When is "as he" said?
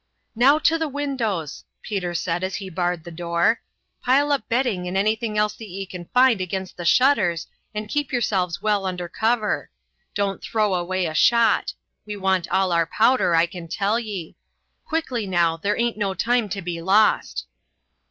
2.43-2.71